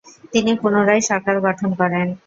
[0.33, 2.07] তিনি পুনরায় সরকার গঠন করেন।